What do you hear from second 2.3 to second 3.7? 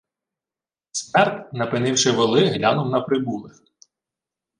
глянув на прибулих.